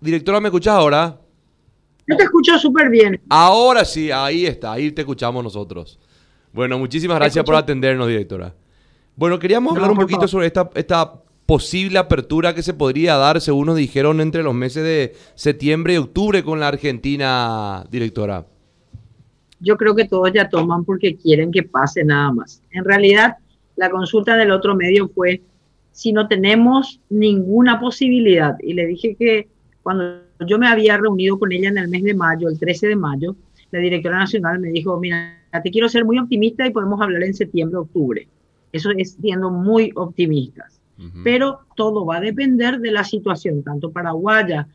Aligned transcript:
Directora, 0.00 0.40
¿me 0.40 0.48
escuchás 0.48 0.74
ahora? 0.74 1.18
Yo 2.06 2.16
te 2.16 2.22
escucho 2.22 2.58
súper 2.58 2.88
bien. 2.88 3.20
Ahora 3.28 3.84
sí, 3.84 4.10
ahí 4.10 4.46
está, 4.46 4.72
ahí 4.72 4.92
te 4.92 5.02
escuchamos 5.02 5.44
nosotros. 5.44 5.98
Bueno, 6.52 6.78
muchísimas 6.78 7.18
gracias 7.18 7.44
por 7.44 7.54
atendernos, 7.54 8.08
directora. 8.08 8.54
Bueno, 9.16 9.38
queríamos 9.38 9.74
hablar 9.74 9.90
un 9.90 9.98
poquito 9.98 10.26
sobre 10.28 10.46
esta, 10.46 10.70
esta 10.74 11.12
posible 11.44 11.98
apertura 11.98 12.54
que 12.54 12.62
se 12.62 12.74
podría 12.74 13.16
dar, 13.16 13.40
según 13.40 13.66
nos 13.66 13.76
dijeron, 13.76 14.20
entre 14.20 14.42
los 14.42 14.54
meses 14.54 14.84
de 14.84 15.14
septiembre 15.34 15.94
y 15.94 15.96
octubre 15.96 16.42
con 16.44 16.60
la 16.60 16.68
Argentina, 16.68 17.84
directora. 17.90 18.46
Yo 19.60 19.76
creo 19.76 19.96
que 19.96 20.06
todos 20.06 20.30
ya 20.32 20.48
toman 20.48 20.84
porque 20.84 21.16
quieren 21.16 21.50
que 21.50 21.64
pase 21.64 22.04
nada 22.04 22.32
más. 22.32 22.62
En 22.70 22.84
realidad, 22.84 23.38
la 23.76 23.90
consulta 23.90 24.36
del 24.36 24.52
otro 24.52 24.76
medio 24.76 25.08
fue 25.08 25.42
si 25.90 26.12
no 26.12 26.28
tenemos 26.28 27.00
ninguna 27.10 27.80
posibilidad. 27.80 28.56
Y 28.60 28.74
le 28.74 28.86
dije 28.86 29.16
que 29.18 29.48
cuando 29.88 30.20
yo 30.46 30.58
me 30.58 30.68
había 30.68 30.98
reunido 30.98 31.38
con 31.38 31.50
ella 31.50 31.70
en 31.70 31.78
el 31.78 31.88
mes 31.88 32.02
de 32.02 32.12
mayo, 32.12 32.50
el 32.50 32.58
13 32.58 32.88
de 32.88 32.96
mayo, 32.96 33.34
la 33.70 33.78
directora 33.78 34.18
nacional 34.18 34.58
me 34.58 34.68
dijo, 34.68 35.00
mira, 35.00 35.40
te 35.64 35.70
quiero 35.70 35.88
ser 35.88 36.04
muy 36.04 36.18
optimista 36.18 36.66
y 36.66 36.72
podemos 36.72 37.00
hablar 37.00 37.22
en 37.22 37.32
septiembre, 37.32 37.78
octubre. 37.78 38.28
Eso 38.70 38.90
es 38.90 39.12
siendo 39.18 39.50
muy 39.50 39.90
optimistas. 39.96 40.78
Pero 41.24 41.60
todo 41.74 42.04
va 42.04 42.16
a 42.16 42.20
depender 42.20 42.80
de 42.80 42.90
la 42.90 43.02
situación, 43.02 43.62
tanto 43.62 43.90
paraguaya 43.90 44.68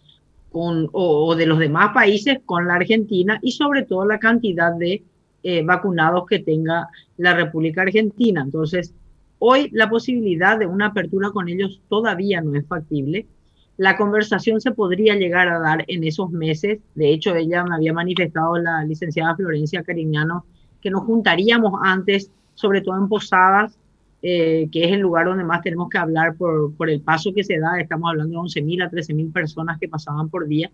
con, 0.52 0.90
o, 0.94 1.36
de 1.36 1.46
los 1.46 1.60
demás 1.60 1.94
países 1.94 2.40
con 2.44 2.68
la 2.68 2.74
Argentina 2.74 3.38
y 3.44 3.52
sobre 3.52 3.84
todo 3.84 4.06
la 4.06 4.18
cantidad 4.18 4.74
de 4.74 5.04
eh, 5.44 5.64
vacunados 5.64 6.26
que 6.26 6.40
tenga 6.40 6.90
la 7.18 7.36
República 7.36 7.84
Argentina. 7.84 8.42
Entonces, 8.44 8.96
hoy 9.38 9.70
la 9.74 9.92
posibilidad 9.92 10.58
de 10.58 10.66
una 10.66 10.88
apertura 10.88 11.30
con 11.30 11.50
ellos 11.50 11.82
todavía 11.88 12.42
no 12.42 12.56
es 12.56 12.66
factible 12.66 13.28
la 13.78 13.98
conversación 13.98 14.62
se 14.62 14.72
podría 14.72 15.16
llegar 15.16 15.48
a 15.48 15.60
dar 15.60 15.84
en 15.88 16.04
esos 16.04 16.30
meses. 16.32 16.80
De 16.96 17.10
hecho, 17.12 17.36
ella 17.36 17.64
me 17.64 17.76
había 17.76 17.94
manifestado, 17.94 18.58
la 18.58 18.84
licenciada 18.84 19.36
Florencia 19.36 19.84
Cariñano, 19.84 20.46
que 20.82 20.92
nos 20.92 21.04
juntaríamos 21.04 21.80
antes, 21.84 22.30
sobre 22.54 22.82
todo 22.82 22.98
en 22.98 23.08
Posadas, 23.08 23.78
eh, 24.22 24.70
que 24.72 24.86
es 24.86 24.92
el 24.92 25.00
lugar 25.00 25.26
donde 25.26 25.44
más 25.44 25.62
tenemos 25.62 25.90
que 25.90 25.98
hablar 25.98 26.36
por, 26.36 26.90
el 26.90 27.02
paso 27.02 27.34
que 27.34 27.44
se 27.44 27.58
da. 27.58 27.80
Estamos 27.80 28.10
hablando 28.10 28.34
de 28.34 28.48
11.000 28.48 28.86
a 28.86 28.92
13.000 28.92 29.34
personas 29.34 29.80
que 29.80 29.88
pasaban 29.88 30.30
por 30.30 30.48
día. 30.48 30.72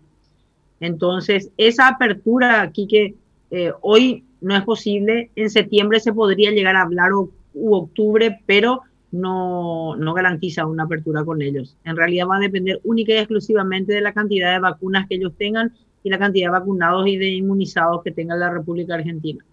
Entonces, 0.78 1.50
esa 1.56 1.88
apertura 1.88 2.62
aquí 2.62 2.86
que 2.86 3.14
eh, 3.50 3.72
hoy 3.80 4.24
no 4.40 4.56
es 4.56 4.62
posible, 4.62 5.30
en 5.36 5.50
septiembre 5.50 6.00
se 6.00 6.12
podría 6.12 6.50
llegar 6.50 6.76
a 6.76 6.82
hablar 6.82 7.12
o 7.12 7.30
octubre, 7.54 8.40
pero 8.46 8.82
no, 9.12 9.96
no 9.96 10.14
garantiza 10.14 10.66
una 10.66 10.84
apertura 10.84 11.24
con 11.24 11.42
ellos. 11.42 11.76
En 11.84 11.96
realidad 11.96 12.26
va 12.28 12.36
a 12.36 12.40
depender 12.40 12.80
única 12.84 13.12
y 13.12 13.16
exclusivamente 13.16 13.92
de 13.92 14.00
la 14.00 14.12
cantidad 14.12 14.52
de 14.52 14.60
vacunas 14.60 15.08
que 15.08 15.16
ellos 15.16 15.32
tengan 15.36 15.72
y 16.02 16.10
la 16.10 16.18
cantidad 16.18 16.48
de 16.48 16.58
vacunados 16.58 17.06
y 17.06 17.16
de 17.16 17.30
inmunizados 17.30 18.02
que 18.02 18.10
tenga 18.10 18.36
la 18.36 18.50
República 18.50 18.94
Argentina. 18.94 19.44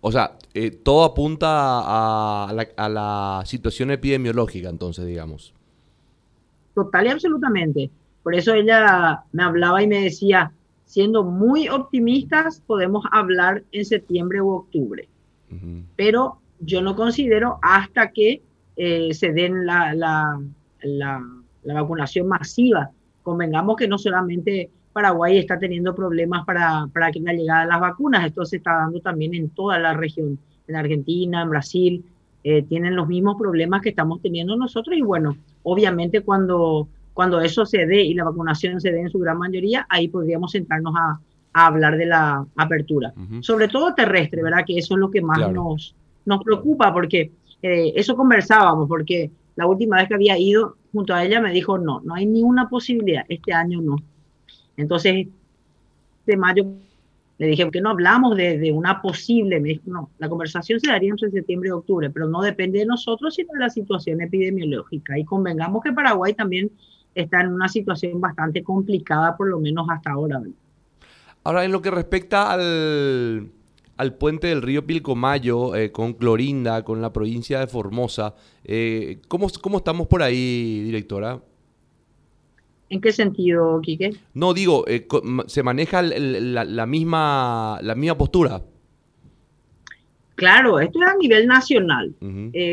O 0.00 0.12
sea, 0.12 0.36
eh, 0.52 0.70
todo 0.70 1.04
apunta 1.04 1.48
a 1.48 2.52
la, 2.52 2.68
a 2.76 2.88
la, 2.88 3.42
situación 3.46 3.90
epidemiológica, 3.90 4.68
entonces, 4.68 5.06
digamos. 5.06 5.54
Total 6.74 7.06
y 7.06 7.10
absolutamente. 7.10 7.90
Por 8.22 8.34
eso 8.34 8.54
ella 8.54 9.24
me 9.32 9.42
hablaba 9.42 9.82
y 9.82 9.86
me 9.86 10.02
decía, 10.02 10.52
siendo 10.84 11.24
muy 11.24 11.68
optimistas, 11.68 12.62
podemos 12.66 13.04
hablar 13.12 13.62
en 13.72 13.84
septiembre 13.84 14.40
u 14.40 14.50
octubre. 14.50 15.08
Pero 15.96 16.38
yo 16.60 16.80
no 16.80 16.96
considero 16.96 17.58
hasta 17.62 18.10
que 18.12 18.42
eh, 18.76 19.12
se 19.12 19.32
den 19.32 19.66
la, 19.66 19.94
la, 19.94 20.40
la, 20.82 21.74
vacunación 21.74 22.28
masiva. 22.28 22.90
Convengamos 23.22 23.76
que 23.76 23.88
no 23.88 23.98
solamente 23.98 24.70
Paraguay 24.92 25.38
está 25.38 25.58
teniendo 25.58 25.94
problemas 25.94 26.44
para, 26.44 26.86
para 26.92 27.10
la 27.14 27.32
llegada 27.32 27.62
de 27.62 27.68
las 27.68 27.80
vacunas, 27.80 28.26
esto 28.26 28.44
se 28.44 28.56
está 28.56 28.72
dando 28.72 29.00
también 29.00 29.34
en 29.34 29.50
toda 29.50 29.78
la 29.78 29.94
región, 29.94 30.38
en 30.66 30.76
Argentina, 30.76 31.42
en 31.42 31.50
Brasil, 31.50 32.04
eh, 32.44 32.62
tienen 32.62 32.96
los 32.96 33.06
mismos 33.06 33.36
problemas 33.38 33.82
que 33.82 33.90
estamos 33.90 34.20
teniendo 34.20 34.56
nosotros 34.56 34.96
y 34.96 35.02
bueno, 35.02 35.36
obviamente 35.62 36.22
cuando, 36.22 36.88
cuando 37.14 37.40
eso 37.40 37.64
se 37.64 37.86
dé 37.86 38.02
y 38.02 38.14
la 38.14 38.24
vacunación 38.24 38.80
se 38.80 38.90
dé 38.90 39.00
en 39.00 39.10
su 39.10 39.20
gran 39.20 39.38
mayoría, 39.38 39.86
ahí 39.88 40.08
podríamos 40.08 40.50
sentarnos 40.50 40.94
a, 40.96 41.20
hablar 41.54 41.98
de 41.98 42.06
la 42.06 42.46
apertura, 42.56 43.12
sobre 43.40 43.68
todo 43.68 43.92
terrestre, 43.92 44.42
¿verdad? 44.42 44.64
Que 44.66 44.78
eso 44.78 44.94
es 44.94 45.00
lo 45.00 45.10
que 45.10 45.20
más 45.20 45.52
nos, 45.52 45.94
nos 46.24 46.42
preocupa 46.42 46.90
porque 46.94 47.30
eso 47.62 48.16
conversábamos 48.16 48.88
porque 48.88 49.30
la 49.56 49.66
última 49.66 49.96
vez 49.96 50.08
que 50.08 50.14
había 50.14 50.38
ido 50.38 50.76
junto 50.92 51.14
a 51.14 51.24
ella 51.24 51.40
me 51.40 51.52
dijo, 51.52 51.78
no, 51.78 52.00
no 52.00 52.14
hay 52.14 52.26
ninguna 52.26 52.68
posibilidad, 52.68 53.24
este 53.28 53.52
año 53.52 53.80
no. 53.80 53.96
Entonces, 54.76 55.28
de 56.26 56.36
mayo 56.36 56.66
le 57.38 57.46
dije, 57.46 57.64
¿por 57.64 57.72
qué 57.72 57.80
no 57.80 57.90
hablamos 57.90 58.36
de, 58.36 58.72
una 58.72 59.00
posible? 59.00 59.60
Me 59.60 59.70
dijo, 59.70 59.82
no, 59.86 60.10
la 60.18 60.28
conversación 60.28 60.80
se 60.80 60.88
daría 60.88 61.10
entre 61.10 61.30
septiembre 61.30 61.68
y 61.68 61.72
octubre, 61.72 62.10
pero 62.10 62.28
no 62.28 62.40
depende 62.42 62.80
de 62.80 62.86
nosotros, 62.86 63.34
sino 63.34 63.52
de 63.54 63.60
la 63.60 63.70
situación 63.70 64.20
epidemiológica. 64.20 65.18
Y 65.18 65.24
convengamos 65.24 65.82
que 65.82 65.92
Paraguay 65.92 66.34
también 66.34 66.70
está 67.14 67.40
en 67.40 67.52
una 67.52 67.68
situación 67.68 68.20
bastante 68.20 68.62
complicada, 68.62 69.36
por 69.36 69.48
lo 69.48 69.58
menos 69.58 69.86
hasta 69.90 70.12
ahora. 70.12 70.40
Ahora, 71.44 71.64
en 71.64 71.72
lo 71.72 71.82
que 71.82 71.90
respecta 71.90 72.52
al 72.52 73.50
al 73.96 74.14
puente 74.14 74.48
del 74.48 74.62
río 74.62 74.86
Pilcomayo 74.86 75.74
eh, 75.76 75.92
con 75.92 76.14
Clorinda, 76.14 76.84
con 76.84 77.02
la 77.02 77.12
provincia 77.12 77.60
de 77.60 77.66
Formosa. 77.66 78.34
Eh, 78.64 79.20
¿cómo, 79.28 79.48
¿Cómo 79.60 79.78
estamos 79.78 80.06
por 80.06 80.22
ahí, 80.22 80.82
directora? 80.84 81.40
¿En 82.88 83.00
qué 83.00 83.12
sentido, 83.12 83.80
Quique? 83.82 84.14
No, 84.34 84.52
digo, 84.52 84.84
eh, 84.86 85.06
se 85.46 85.62
maneja 85.62 86.02
la, 86.02 86.86
misma, 86.86 87.78
la 87.82 87.94
misma 87.94 88.18
postura. 88.18 88.62
Claro, 90.34 90.80
esto 90.80 90.98
es 91.00 91.08
a 91.08 91.16
nivel 91.16 91.46
nacional. 91.46 92.14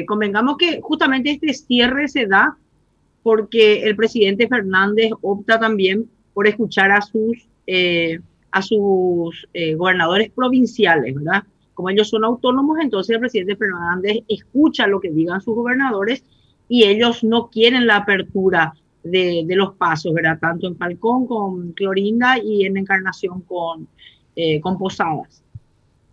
convengamos 0.07 0.57
que 0.57 0.81
justamente 0.81 1.31
este 1.31 1.53
cierre 1.53 2.07
se 2.07 2.25
da 2.25 2.57
porque 3.23 3.83
el 3.83 3.95
presidente 3.95 4.47
Fernández 4.47 5.11
opta 5.21 5.59
también 5.59 6.09
por 6.33 6.47
escuchar 6.47 6.91
a 6.91 7.01
sus 7.01 7.47
a 8.51 8.61
sus 8.61 9.47
eh, 9.53 9.75
gobernadores 9.75 10.31
provinciales, 10.31 11.15
¿verdad? 11.15 11.43
Como 11.73 11.89
ellos 11.89 12.09
son 12.09 12.25
autónomos, 12.25 12.77
entonces 12.81 13.13
el 13.13 13.19
presidente 13.19 13.55
Fernández 13.55 14.23
escucha 14.27 14.87
lo 14.87 14.99
que 14.99 15.11
digan 15.11 15.41
sus 15.41 15.55
gobernadores 15.55 16.23
y 16.67 16.83
ellos 16.83 17.23
no 17.23 17.49
quieren 17.49 17.87
la 17.87 17.97
apertura 17.97 18.73
de, 19.03 19.45
los 19.49 19.73
pasos, 19.75 20.13
¿verdad? 20.13 20.39
Tanto 20.39 20.67
en 20.67 20.75
Falcón 20.77 21.25
con 21.25 21.71
Clorinda 21.73 22.37
y 22.37 22.65
en 22.65 22.77
Encarnación 22.77 23.41
con, 23.41 23.87
eh, 24.35 24.59
con 24.61 24.77
Posadas. 24.77 25.43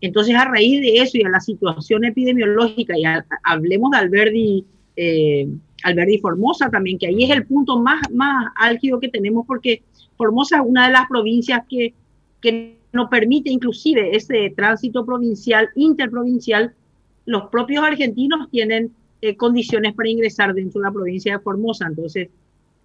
Entonces, 0.01 0.35
a 0.35 0.45
raíz 0.45 0.81
de 0.81 0.99
eso 0.99 1.19
y 1.19 1.25
a 1.25 1.29
la 1.29 1.41
situación 1.41 2.05
epidemiológica, 2.05 2.97
y 2.97 3.05
hablemos 3.43 3.91
de 3.91 3.97
Alberdi, 3.97 4.65
eh, 4.97 5.49
Alberdi 5.83 6.19
Formosa 6.19 6.71
también, 6.71 6.99
que 6.99 7.07
ahí 7.07 7.25
es 7.25 7.31
el 7.31 7.47
punto 7.47 7.79
más, 7.79 8.01
más 8.13 8.53
álgido 8.57 9.01
que 9.01 9.09
tenemos, 9.09 9.47
porque 9.47 9.83
Formosa 10.17 10.57
es 10.57 10.63
una 10.67 10.87
de 10.87 10.93
las 10.93 11.07
provincias 11.09 11.63
que 11.69 11.95
que 12.47 12.79
no 12.93 13.11
permite 13.11 13.51
inclusive 13.51 14.15
ese 14.17 14.53
tránsito 14.55 15.05
provincial, 15.05 15.69
interprovincial. 15.75 16.73
Los 17.25 17.49
propios 17.51 17.85
argentinos 17.85 18.49
tienen 18.51 18.95
eh, 19.21 19.37
condiciones 19.37 19.95
para 19.95 20.09
ingresar 20.09 20.55
dentro 20.55 20.81
de 20.81 20.87
la 20.87 20.93
provincia 20.93 21.33
de 21.33 21.43
Formosa. 21.43 21.89
Entonces, 21.89 22.29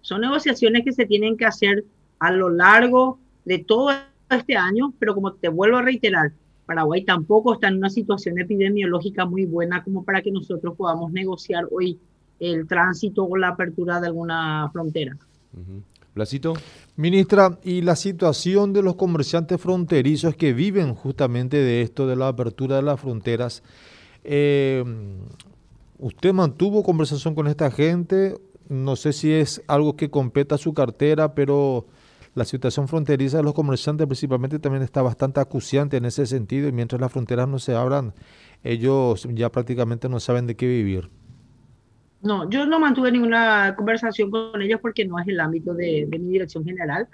son 0.00 0.22
negociaciones 0.22 0.84
que 0.84 0.90
se 0.90 1.06
tienen 1.06 1.36
que 1.36 1.44
hacer 1.44 1.84
a 2.18 2.32
lo 2.32 2.50
largo 2.50 3.20
de 3.44 3.58
todo 3.58 3.90
este 4.30 4.56
año, 4.56 4.92
pero 4.98 5.14
como 5.14 5.32
te 5.34 5.48
vuelvo 5.48 5.76
a 5.76 5.82
reiterar, 5.82 6.32
Paraguay 6.66 7.04
tampoco 7.04 7.54
está 7.54 7.68
en 7.68 7.76
una 7.76 7.90
situación 7.90 8.40
epidemiológica 8.40 9.26
muy 9.26 9.46
buena 9.46 9.84
como 9.84 10.02
para 10.04 10.22
que 10.22 10.32
nosotros 10.32 10.74
podamos 10.76 11.12
negociar 11.12 11.66
hoy 11.70 12.00
el 12.40 12.66
tránsito 12.66 13.24
o 13.24 13.36
la 13.36 13.48
apertura 13.48 14.00
de 14.00 14.08
alguna 14.08 14.68
frontera. 14.72 15.16
Blasito. 16.14 16.54
Ministra, 16.96 17.58
y 17.64 17.80
la 17.80 17.96
situación 17.96 18.72
de 18.72 18.82
los 18.82 18.96
comerciantes 18.96 19.60
fronterizos 19.60 20.36
que 20.36 20.52
viven 20.52 20.94
justamente 20.94 21.56
de 21.56 21.82
esto, 21.82 22.06
de 22.06 22.16
la 22.16 22.28
apertura 22.28 22.76
de 22.76 22.82
las 22.82 23.00
fronteras. 23.00 23.62
Eh, 24.24 24.84
¿Usted 25.98 26.32
mantuvo 26.32 26.82
conversación 26.82 27.34
con 27.34 27.46
esta 27.46 27.70
gente? 27.70 28.36
No 28.68 28.96
sé 28.96 29.12
si 29.12 29.32
es 29.32 29.62
algo 29.68 29.96
que 29.96 30.10
competa 30.10 30.58
su 30.58 30.74
cartera, 30.74 31.34
pero 31.34 31.86
la 32.34 32.44
situación 32.44 32.88
fronteriza 32.88 33.38
de 33.38 33.42
los 33.42 33.54
comerciantes 33.54 34.06
principalmente 34.06 34.58
también 34.58 34.82
está 34.82 35.00
bastante 35.02 35.40
acuciante 35.40 35.96
en 35.96 36.04
ese 36.04 36.26
sentido 36.26 36.68
y 36.68 36.72
mientras 36.72 37.00
las 37.00 37.12
fronteras 37.12 37.48
no 37.48 37.58
se 37.58 37.74
abran, 37.74 38.14
ellos 38.64 39.28
ya 39.32 39.50
prácticamente 39.50 40.08
no 40.08 40.20
saben 40.20 40.46
de 40.46 40.56
qué 40.56 40.66
vivir. 40.66 41.10
No, 42.22 42.48
yo 42.48 42.66
no 42.66 42.78
mantuve 42.78 43.10
ninguna 43.10 43.74
conversación 43.76 44.30
con 44.30 44.62
ellos 44.62 44.80
porque 44.80 45.04
no 45.04 45.18
es 45.18 45.26
el 45.26 45.40
ámbito 45.40 45.74
de, 45.74 46.06
mi 46.06 46.28
dirección 46.28 46.64
general. 46.64 47.08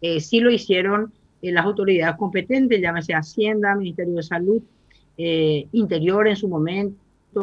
Eh, 0.00 0.20
sí 0.20 0.40
lo 0.40 0.50
hicieron 0.50 1.12
eh, 1.42 1.52
las 1.52 1.66
autoridades 1.66 2.16
competentes, 2.16 2.80
llámese 2.80 3.12
Hacienda, 3.12 3.74
Ministerio 3.76 4.14
de 4.14 4.22
Salud, 4.22 4.62
eh, 5.18 5.68
Interior 5.72 6.26
en 6.26 6.36
su 6.36 6.48
momento, 6.48 6.96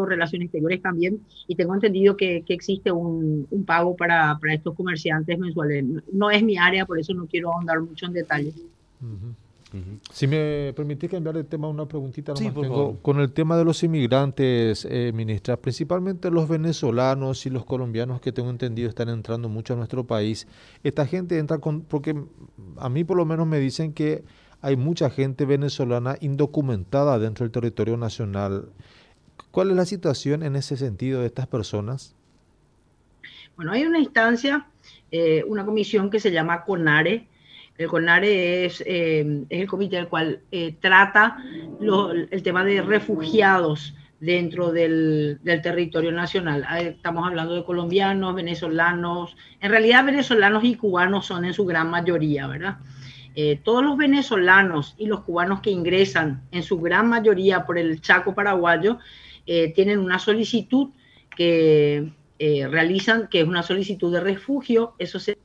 Relaciones 0.06 0.48
Exteriores 0.48 0.82
también, 0.82 1.22
y 1.48 1.56
tengo 1.56 1.76
entendido 1.76 2.18
que, 2.18 2.44
existe 2.48 2.92
un, 2.92 3.48
pago 3.68 3.96
para, 3.96 4.40
estos 4.52 4.74
comerciantes 4.74 5.38
mensuales. 5.38 5.86
No 6.12 6.32
es 6.32 6.44
mi 6.44 6.58
área, 6.58 6.88
por 6.88 7.00
eso 7.00 7.14
no 7.14 7.28
quiero 7.28 7.54
ahondar 7.54 7.82
mucho 7.82 8.08
en 8.08 8.14
Si 10.12 10.28
me 10.28 10.74
permitís 10.76 11.10
cambiar 11.10 11.36
de 11.36 11.46
tema, 11.46 11.70
una 11.70 11.88
preguntita 11.88 12.34
tengo. 12.34 12.98
Con 13.02 13.20
el 13.22 13.32
tema 13.32 13.56
de 13.58 13.64
los 13.64 13.82
inmigrantes, 13.84 14.86
eh, 14.90 15.12
ministra, 15.14 15.56
principalmente 15.56 16.30
los 16.30 16.50
venezolanos 16.50 17.46
y 17.46 17.50
los 17.50 17.64
colombianos 17.64 18.20
que 18.20 18.34
tengo 18.34 18.50
entendido 18.50 18.90
están 18.90 19.08
entrando 19.08 19.48
mucho 19.48 19.74
a 19.74 19.78
nuestro 19.78 20.06
país. 20.06 20.48
Esta 20.84 21.06
gente 21.06 21.38
entra 21.38 21.60
con, 21.60 21.82
porque 21.82 22.22
a 22.78 22.90
mí 22.90 23.04
por 23.06 23.16
lo 23.16 23.26
menos 23.26 23.48
me 23.48 23.60
dicen 23.60 23.94
que 23.94 24.24
hay 24.62 24.76
mucha 24.76 25.10
gente 25.10 25.46
venezolana 25.46 26.18
indocumentada 26.20 27.18
dentro 27.18 27.46
del 27.46 27.52
territorio 27.52 27.96
nacional. 27.98 28.70
¿Cuál 29.52 29.72
es 29.72 29.76
la 29.76 29.86
situación 29.86 30.44
en 30.44 30.56
ese 30.56 30.76
sentido 30.78 31.22
de 31.22 31.28
estas 31.28 31.48
personas? 31.48 32.16
Bueno, 33.56 33.72
hay 33.72 33.84
una 33.84 34.00
instancia, 34.00 34.68
eh, 35.12 35.44
una 35.48 35.66
comisión 35.66 36.10
que 36.10 36.20
se 36.20 36.32
llama 36.32 36.64
CONARE. 36.64 37.28
El 37.82 37.88
CONARE 37.88 38.66
es, 38.66 38.84
eh, 38.86 39.44
el 39.50 39.68
comité 39.68 39.98
el 39.98 40.08
cual 40.08 40.42
eh, 40.52 40.76
trata 40.80 41.38
el 41.80 42.44
tema 42.44 42.64
de 42.64 42.80
refugiados 42.82 43.96
dentro 44.20 44.72
del, 44.72 45.40
territorio 45.64 46.12
nacional. 46.12 46.64
Estamos 46.80 47.28
hablando 47.28 47.56
de 47.56 47.64
colombianos, 47.64 48.36
venezolanos, 48.36 49.36
en 49.60 49.72
realidad 49.72 50.06
venezolanos 50.06 50.64
y 50.64 50.76
cubanos 50.76 51.26
son 51.26 51.44
en 51.44 51.56
su 51.56 51.66
gran 51.66 51.90
mayoría, 51.90 52.46
¿verdad? 52.46 52.78
Eh, 53.34 53.60
todos 53.64 53.84
los 53.84 53.98
venezolanos 53.98 54.94
y 55.00 55.08
los 55.08 55.22
cubanos 55.22 55.62
que 55.62 55.72
ingresan, 55.72 56.44
en 56.52 56.62
su 56.62 56.80
gran 56.80 57.10
mayoría 57.10 57.66
por 57.66 57.80
el 57.80 58.00
Chaco 58.02 58.36
paraguayo, 58.36 59.00
tienen 59.76 60.00
una 60.00 60.18
solicitud 60.18 60.92
que 61.36 62.14
realizan, 62.40 63.28
que 63.28 63.42
es 63.42 63.48
una 63.48 63.64
solicitud 63.64 64.14
de 64.14 64.22
refugio, 64.22 64.94
eso 64.98 65.20
se 65.20 65.38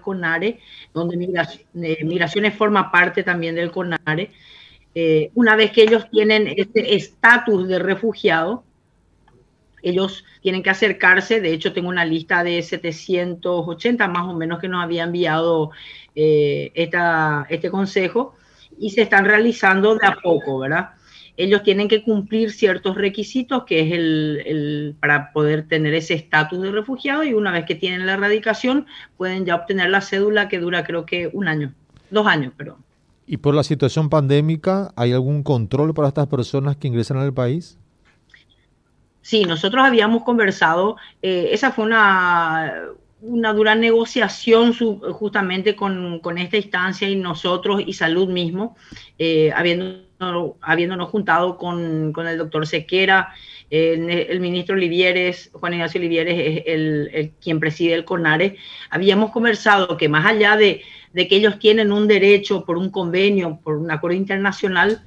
CONARE, 0.00 0.60
donde 0.92 1.16
migraciones 1.16 2.54
forma 2.54 2.90
parte 2.90 3.22
también 3.22 3.54
del 3.54 3.70
CONARE. 3.70 4.30
una 5.34 5.56
vez 5.56 5.72
que 5.72 5.82
ellos 5.82 6.10
tienen 6.10 6.48
este 6.56 6.94
estatus 6.94 7.68
de 7.68 7.78
refugiado, 7.78 8.64
ellos 9.82 10.24
tienen 10.42 10.62
que 10.62 10.70
acercarse, 10.70 11.40
de 11.40 11.52
hecho 11.52 11.72
tengo 11.72 11.88
una 11.88 12.04
lista 12.04 12.44
de 12.44 12.62
780 12.62 14.08
más 14.08 14.26
o 14.26 14.34
menos 14.34 14.58
que 14.58 14.68
nos 14.68 14.82
había 14.82 15.04
enviado 15.04 15.70
eh, 16.14 16.72
este 16.74 17.70
consejo 17.70 18.34
y 18.78 18.90
se 18.90 19.02
están 19.02 19.24
realizando 19.24 19.96
de 19.96 20.06
a 20.06 20.16
poco, 20.22 20.58
¿verdad? 20.58 20.90
Ellos 21.36 21.62
tienen 21.62 21.88
que 21.88 22.02
cumplir 22.02 22.52
ciertos 22.52 22.96
requisitos, 22.96 23.64
que 23.64 23.80
es 23.80 23.92
el, 23.92 24.96
para 25.00 25.32
poder 25.32 25.66
tener 25.68 25.94
ese 25.94 26.14
estatus 26.14 26.60
de 26.62 26.70
refugiado 26.70 27.22
y 27.24 27.32
una 27.32 27.52
vez 27.52 27.64
que 27.64 27.74
tienen 27.74 28.06
la 28.06 28.14
erradicación 28.14 28.86
pueden 29.16 29.44
ya 29.44 29.56
obtener 29.56 29.90
la 29.90 30.00
cédula 30.00 30.48
que 30.48 30.58
dura 30.58 30.84
creo 30.84 31.06
que 31.06 31.30
un 31.32 31.48
año, 31.48 31.72
dos 32.10 32.26
años, 32.26 32.52
perdón. 32.56 32.78
¿Y 33.26 33.36
por 33.36 33.54
la 33.54 33.62
situación 33.62 34.10
pandémica 34.10 34.92
hay 34.96 35.12
algún 35.12 35.42
control 35.42 35.94
para 35.94 36.08
estas 36.08 36.26
personas 36.26 36.76
que 36.76 36.88
ingresan 36.88 37.18
al 37.18 37.32
país? 37.32 37.78
Sí, 39.22 39.44
nosotros 39.44 39.84
habíamos 39.84 40.24
conversado, 40.24 40.96
eh, 41.22 41.50
esa 41.52 41.70
fue 41.70 41.84
una, 41.84 42.72
una 43.22 43.52
dura 43.52 43.74
negociación 43.74 44.74
justamente 45.12 45.76
con, 45.76 46.20
esta 46.38 46.56
instancia 46.56 47.08
y 47.08 47.16
nosotros 47.16 47.82
y 47.84 47.92
salud 47.92 48.28
mismo, 48.28 48.76
eh, 49.18 49.52
habiéndonos, 49.52 51.10
juntado 51.10 51.58
con, 51.58 52.12
el 52.16 52.38
doctor 52.38 52.66
Sequera, 52.66 53.34
el, 53.68 54.40
ministro 54.40 54.74
Olivieres, 54.74 55.50
Juan 55.52 55.74
Ignacio 55.74 55.98
Olivieres 55.98 56.34
es 56.38 56.62
el, 56.66 57.32
quien 57.40 57.60
preside 57.60 57.94
el 57.94 58.04
CONARE, 58.04 58.56
habíamos 58.90 59.30
conversado 59.30 59.96
que 59.96 60.08
más 60.08 60.26
allá 60.26 60.56
de, 60.56 60.82
que 61.14 61.36
ellos 61.36 61.58
tienen 61.58 61.92
un 61.92 62.08
derecho 62.08 62.64
por 62.64 62.78
un 62.78 62.90
convenio, 62.90 63.60
por 63.62 63.76
un 63.76 63.90
acuerdo 63.90 64.16
internacional, 64.16 65.02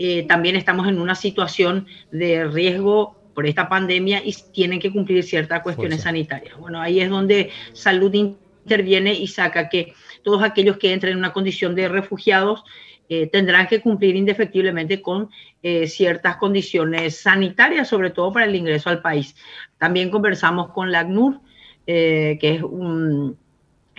eh, 0.00 0.24
también 0.28 0.54
estamos 0.54 0.86
en 0.86 1.00
una 1.00 1.16
situación 1.16 1.88
de 2.12 2.46
riesgo 2.46 3.17
por 3.38 3.46
esta 3.46 3.68
pandemia 3.68 4.20
y 4.24 4.34
tienen 4.52 4.80
que 4.80 4.90
cumplir 4.90 5.22
ciertas 5.22 5.62
cuestiones 5.62 6.02
sanitarias. 6.02 6.58
Bueno, 6.58 6.80
ahí 6.80 7.00
es 7.00 7.08
donde 7.08 7.50
salud 7.72 8.12
interviene 8.12 9.14
y 9.14 9.28
saca 9.28 9.68
que 9.68 9.94
todos 10.24 10.42
aquellos 10.42 10.76
que 10.76 10.92
entren 10.92 11.12
en 11.12 11.18
una 11.20 11.32
condición 11.32 11.76
de 11.76 11.86
refugiados 11.86 12.64
eh, 13.08 13.28
tendrán 13.28 13.68
que 13.68 13.80
cumplir 13.80 14.16
indefectiblemente 14.16 15.00
con 15.00 15.30
eh, 15.62 15.86
ciertas 15.86 16.36
condiciones 16.38 17.20
sanitarias, 17.20 17.86
sobre 17.86 18.10
todo 18.10 18.32
para 18.32 18.46
el 18.46 18.56
ingreso 18.56 18.90
al 18.90 19.02
país. 19.02 19.36
También 19.78 20.10
conversamos 20.10 20.72
con 20.72 20.90
la 20.90 20.98
ACNUR, 20.98 21.40
eh, 21.86 22.38
que 22.40 22.56
es 22.56 22.62
un 22.64 23.38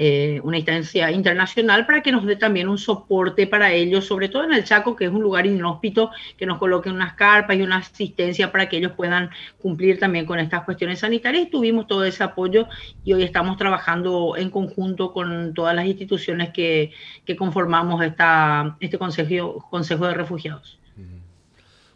eh, 0.02 0.40
una 0.46 0.58
instancia 0.58 1.12
internacional 1.12 1.86
para 1.86 2.02
que 2.02 2.14
nos 2.14 2.26
dé 2.26 2.38
también 2.38 2.70
un 2.70 2.78
soporte 2.78 3.48
para 3.48 3.74
ellos, 3.74 4.06
sobre 4.06 4.30
todo 4.30 4.46
en 4.46 4.54
el 4.54 4.64
Chaco, 4.64 4.96
que 4.96 5.04
es 5.04 5.12
un 5.12 5.22
lugar 5.22 5.46
inhóspito, 5.46 6.12
que 6.38 6.46
nos 6.46 6.58
coloquen 6.58 6.94
unas 6.94 7.16
carpas 7.16 7.58
y 7.58 7.62
una 7.64 7.78
asistencia 7.78 8.50
para 8.50 8.70
que 8.70 8.78
ellos 8.78 8.94
puedan 8.94 9.30
cumplir 9.62 10.00
también 10.00 10.26
con 10.26 10.40
estas 10.40 10.64
cuestiones 10.64 11.00
sanitarias. 11.00 11.50
Tuvimos 11.50 11.86
todo 11.86 12.06
ese 12.06 12.24
apoyo 12.24 12.68
y 13.04 13.12
hoy 13.12 13.24
estamos 13.24 13.58
trabajando 13.58 14.38
en 14.38 14.50
conjunto 14.50 15.12
con 15.12 15.54
todas 15.54 15.76
las 15.76 15.86
instituciones 15.86 16.52
que, 16.52 16.94
que 17.26 17.36
conformamos 17.36 18.02
esta, 18.02 18.78
este 18.80 18.98
consejo, 18.98 19.68
consejo 19.70 20.08
de 20.08 20.14
Refugiados. 20.14 20.80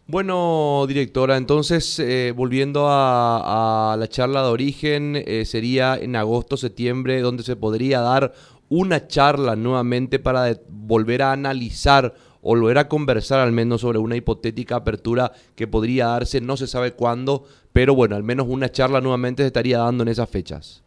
Bueno, 0.06 0.84
directora, 0.86 1.38
entonces 1.38 1.98
eh, 1.98 2.34
volviendo 2.36 2.88
a, 2.88 3.96
la 3.98 4.06
charla 4.06 4.42
de 4.42 4.48
origen, 4.50 5.16
eh, 5.16 5.46
sería 5.46 5.96
en 5.96 6.14
agosto, 6.14 6.58
septiembre, 6.58 7.22
donde 7.22 7.42
se 7.42 7.56
podría 7.56 8.00
dar 8.00 8.34
una 8.68 9.06
charla 9.06 9.56
nuevamente 9.56 10.18
para 10.18 10.60
volver 10.68 11.22
a 11.22 11.32
analizar 11.32 12.14
o 12.42 12.50
volver 12.50 12.76
a 12.76 12.88
conversar 12.88 13.40
al 13.40 13.52
menos 13.52 13.80
sobre 13.80 13.98
una 13.98 14.16
hipotética 14.16 14.76
apertura 14.76 15.32
que 15.54 15.66
podría 15.66 16.08
darse, 16.08 16.42
no 16.42 16.58
se 16.58 16.66
sabe 16.66 16.92
cuándo, 16.92 17.46
pero 17.72 17.94
bueno, 17.94 18.14
al 18.14 18.24
menos 18.24 18.46
una 18.46 18.70
charla 18.70 19.00
nuevamente 19.00 19.42
se 19.42 19.46
estaría 19.46 19.78
dando 19.78 20.02
en 20.02 20.10
esas 20.10 20.28
fechas. 20.28 20.82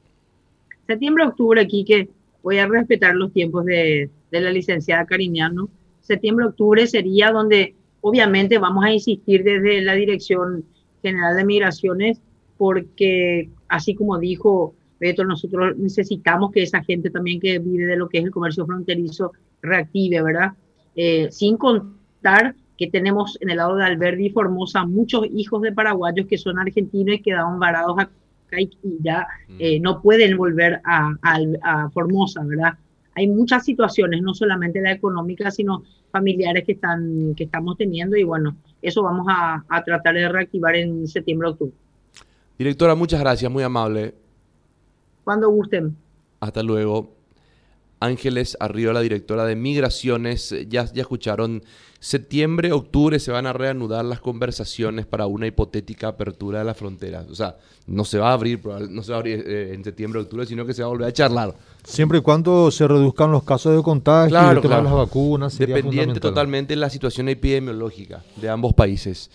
Septiembre, 0.86 1.26
octubre, 1.26 1.60
aquí 1.60 1.84
que 1.84 2.08
voy 2.44 2.60
a 2.60 2.68
respetar 2.68 3.16
los 3.16 3.34
tiempos 3.34 3.66
de, 3.66 4.12
de 4.30 4.42
la 4.42 4.52
licenciada 4.52 5.08
Cariñano. 5.08 5.70
Septiembre, 6.02 6.46
octubre 6.46 6.86
sería 6.86 7.32
donde 7.32 7.74
Obviamente 8.02 8.58
vamos 8.58 8.86
a 8.86 8.92
insistir 8.92 9.44
desde 9.44 9.82
la 9.82 9.94
Dirección 9.94 10.64
General 11.02 11.36
de 11.36 11.46
Migraciones 11.46 12.22
porque, 12.58 13.50
así 13.70 13.96
como 13.96 14.18
dijo 14.18 14.74
Beto, 15.00 15.24
nosotros 15.24 15.78
necesitamos 15.78 16.52
que 16.52 16.64
esa 16.64 16.84
gente 16.84 17.10
también 17.10 17.40
que 17.40 17.60
vive 17.60 17.86
de 17.86 17.98
lo 17.98 18.10
que 18.10 18.20
es 18.20 18.26
el 18.26 18.32
comercio 18.32 18.66
fronterizo 18.66 19.32
reactive, 19.62 20.22
¿verdad? 20.22 20.54
Eh, 20.96 21.28
sin 21.32 21.58
contar 21.58 22.56
que 22.78 22.88
tenemos 22.88 23.38
en 23.42 23.50
el 23.50 23.58
lado 23.58 23.76
de 23.76 23.86
Alberdi 23.86 24.28
y 24.28 24.30
Formosa 24.30 24.86
muchos 24.86 25.26
hijos 25.34 25.62
de 25.62 25.72
paraguayos 25.72 26.28
que 26.28 26.38
son 26.38 26.60
argentinos 26.60 27.16
y 27.16 27.22
quedaron 27.22 27.60
varados 27.60 27.98
acá 28.00 28.12
y 28.60 28.70
ya 29.02 29.28
mm. 29.48 29.56
eh, 29.60 29.80
no 29.80 30.02
pueden 30.02 30.38
volver 30.38 30.82
a, 30.84 31.14
a 31.22 31.90
Formosa, 31.90 32.44
¿verdad? 32.44 32.74
Hay 33.18 33.28
muchas 33.28 33.66
situaciones, 33.66 34.22
no 34.22 34.36
solamente 34.36 34.80
la 34.80 34.92
económica, 34.92 35.50
sino 35.50 35.84
familiares 36.12 36.64
que, 36.66 36.74
están, 36.74 37.34
que 37.36 37.46
estamos 37.46 37.76
teniendo 37.76 38.16
y 38.16 38.24
bueno, 38.24 38.56
eso 38.80 39.02
vamos 39.02 39.26
a, 39.28 39.64
tratar 39.84 40.14
de 40.14 40.30
reactivar 40.30 40.76
en 40.76 41.08
septiembre, 41.08 41.50
octubre. 41.50 41.74
Directora, 42.60 42.94
muchas 42.94 43.20
gracias, 43.20 43.52
muy 43.52 43.64
amable. 43.64 44.14
Cuando 45.24 45.50
gusten. 45.50 45.98
Hasta 46.40 46.62
luego. 46.62 47.17
Ángeles 48.00 48.58
Arriola, 48.60 49.02
directora 49.02 49.46
de 49.46 49.56
Migraciones. 49.56 50.56
Ya, 50.68 50.86
ya 50.92 51.02
escucharon, 51.02 51.64
septiembre, 52.00 52.72
octubre 52.72 53.20
se 53.20 53.32
van 53.32 53.48
a 53.48 53.54
reanudar 53.54 54.06
las 54.06 54.20
conversaciones 54.20 55.06
para 55.06 55.26
una 55.28 55.48
hipotética 55.48 56.10
apertura 56.10 56.60
de 56.60 56.66
las 56.66 56.78
fronteras. 56.78 57.28
O 57.30 57.36
sea, 57.36 57.58
no 57.88 58.06
se 58.06 58.20
va 58.20 58.30
a 58.30 58.34
abrir, 58.34 58.64
no 58.66 59.02
se 59.02 59.12
va 59.12 59.18
a 59.18 59.20
abrir 59.20 59.44
eh, 59.48 59.74
en 59.74 59.84
septiembre, 59.84 60.22
octubre, 60.22 60.46
sino 60.46 60.66
que 60.66 60.74
se 60.74 60.82
va 60.82 60.88
a 60.88 60.90
volver 60.90 61.08
a 61.08 61.14
charlar. 61.14 61.56
Siempre 61.84 62.20
y 62.20 62.22
cuando 62.22 62.70
se 62.70 62.88
reduzcan 62.88 63.32
los 63.32 63.44
casos 63.44 63.76
de 63.76 63.82
contagio, 63.82 64.30
claro, 64.30 64.62
las 64.62 64.94
vacunas. 64.94 65.58
Dependiente 65.58 66.20
totalmente 66.20 66.74
de 66.74 66.80
la 66.80 66.90
situación 66.90 67.30
epidemiológica 67.30 68.24
de 68.36 68.50
ambos 68.50 68.74
países. 68.74 69.32